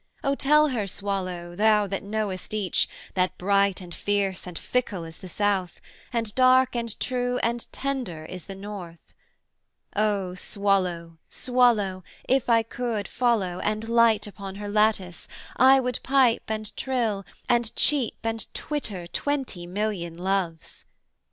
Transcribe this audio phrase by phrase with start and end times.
[0.23, 5.19] 'O tell her, Swallow, thou that knowest each, That bright and fierce and fickle is
[5.19, 5.79] the South,
[6.11, 9.13] And dark and true and tender is the North.
[9.95, 15.27] 'O Swallow, Swallow, if I could follow, and light Upon her lattice,
[15.57, 20.83] I would pipe and trill, And cheep and twitter twenty million loves.